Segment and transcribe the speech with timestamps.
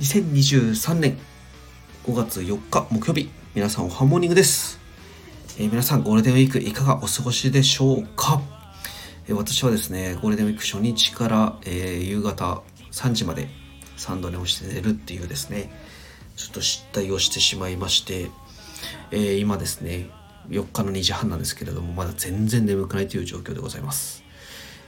[0.00, 1.18] 2023年
[2.06, 4.80] 5月4日木曜日、皆さんおはモーニングです。
[5.58, 8.40] えー、皆さんゴールデンウィークいかがお過ごしでしょうか、
[9.28, 13.48] えー、私はですね、ゴールデンウィーク初日から、えー、夕方3時まで
[13.98, 15.70] 3度寝をして寝るっていうですね、
[16.34, 18.30] ちょっと失態をしてしまいまして、
[19.10, 20.08] え今ですね、
[20.48, 24.24] 4日の2時半なんですけれども、まだ全然眠くないという状況でございます。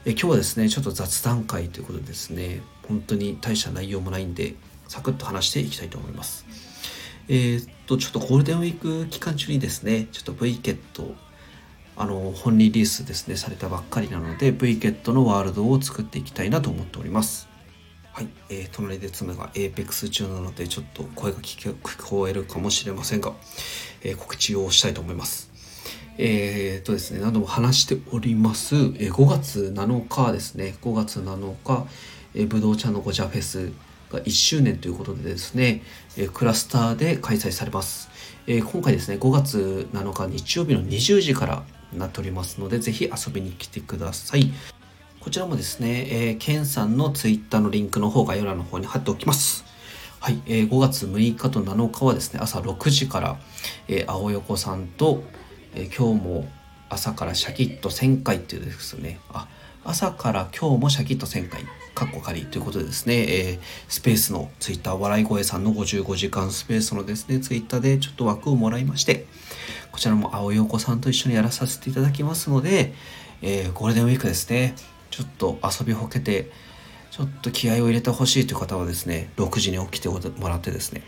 [0.07, 4.55] え今日はですね、ちょっと雑談会ということでですね、本当に大した内容もないんで、
[4.93, 6.45] サクッと話していきたいと思います。
[7.27, 10.77] えー、っと、ちょっとゴールデンウィーク期間中にですね、ちょっと VKET、
[11.97, 17.49] あの、本リリースですね、されたばっかりなので、VKET のワールドを作っていきたいなと思っております。
[18.13, 21.75] はい、えー、隣で妻が APEX 中なので、ちょっと声が聞
[22.07, 23.33] こえるかもしれませんが、
[24.03, 25.51] えー、告知をしたいと思います。
[26.19, 31.87] えー、っとですね、何度も話しております、えー、5月7日ですね、5月7日、
[32.35, 33.73] え、ぶどう茶のごじゃフェス
[34.13, 35.83] が1周年ということでですね、
[36.17, 38.11] えクラスターで開催されます。
[38.47, 44.53] え今回ですね、5月7日日曜日の20時からなっておりますので、ぜひ遊びに来てください。
[45.21, 49.65] こちらもですね、えー、ケンさんのツイッターのリンクの方概要欄の方に貼っておきます。
[50.21, 53.41] はい、えー、5月6日と7日はですね、朝6時から、
[53.89, 55.23] えー、青横さんと、
[55.75, 56.49] えー、今日も
[56.93, 59.49] 朝からシャキッと1000回っていうですね、あ、
[59.83, 62.45] 朝から今日もシャキッと1000回、カッコ仮。
[62.45, 69.25] ということでですね、えー、スペースのツイッター、笑い声さんの55時間スペースのですね、ツイッターでちょっと枠をもらいまして、
[69.91, 72.93] こちらも青横さんと一緒にやらさせていただきますので、
[73.41, 74.75] えー、ゴールデンウィークですね、
[75.11, 76.51] ちょっと遊びほけて、
[77.11, 81.03] ちょっと気合を入れてほしいという方はですね、6時に起きてもらってですね、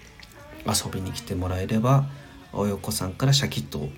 [0.66, 2.06] 遊びに来てもらえれば、
[2.52, 3.88] 青横さんからシャキッと、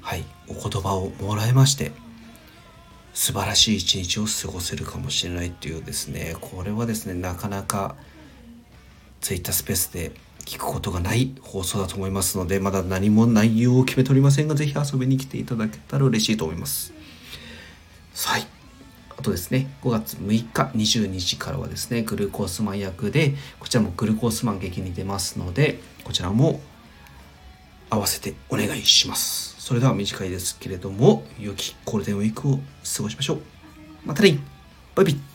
[0.00, 1.92] はい、お言葉をもらえまして、
[3.12, 7.96] 素晴らしい一日を過ごせるかもしれないっていうですねこれはですねなかなか
[9.20, 10.12] Twitter スペースで
[10.46, 16.92] 聞くことがない放送だと思いますのでまだ何も内容を決めておりませんが是非遊びに来ていただけたら嬉しいと思います。
[18.26, 18.46] はい
[19.16, 26.60] あとですね5月6日22時からはですねグルコースマン役でこちらもグルコースマン劇に出ますのでこちらも
[27.90, 29.56] 合わせてお願いします。
[29.58, 32.58] それでは短いですけれども、良きゴールデンウィークを
[32.96, 33.40] 過ごしましょう。
[34.04, 34.38] またね。
[34.94, 35.29] バイビー。